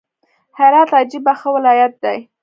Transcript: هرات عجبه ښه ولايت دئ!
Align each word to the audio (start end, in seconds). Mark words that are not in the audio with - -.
هرات 0.57 0.89
عجبه 0.99 1.33
ښه 1.39 1.49
ولايت 1.55 1.93
دئ! 2.03 2.19